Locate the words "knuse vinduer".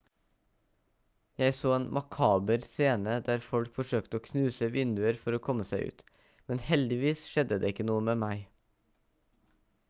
4.29-5.21